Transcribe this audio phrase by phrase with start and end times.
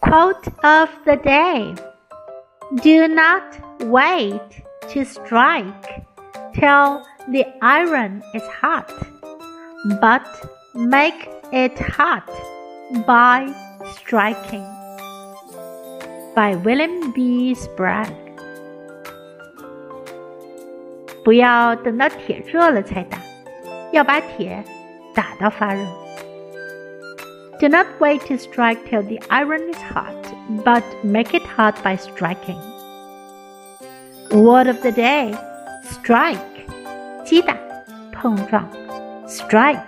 [0.00, 1.74] Quote of the day
[2.82, 3.42] Do not
[3.80, 6.04] wait to strike
[6.54, 8.92] till the iron is hot,
[10.00, 10.26] but
[10.74, 12.28] make it hot
[13.06, 13.52] by
[13.96, 14.64] striking.
[16.34, 17.54] By William B.
[17.54, 18.12] Sprague.
[21.24, 23.18] 不要等到铁热了才打，
[23.92, 24.62] 要把铁
[25.14, 25.82] 打到发热。
[27.60, 31.96] Do not wait to strike till the iron is hot, but make it hot by
[31.96, 32.60] striking.
[34.30, 35.34] Word of the day:
[35.84, 36.66] strike，
[37.24, 37.56] 击打，
[38.12, 38.68] 碰撞，
[39.28, 39.78] strike。